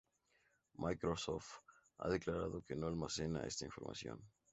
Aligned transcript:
Microsoft 0.85 1.61
ha 1.99 2.09
declarado 2.09 2.63
que 2.63 2.75
no 2.75 2.87
almacena 2.87 3.45
esta 3.45 3.65
información. 3.65 4.19